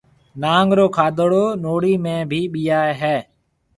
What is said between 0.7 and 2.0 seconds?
رو کادوڙو نوھڙِي